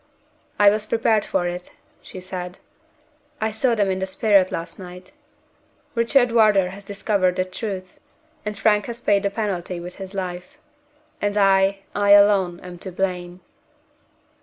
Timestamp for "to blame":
12.79-13.41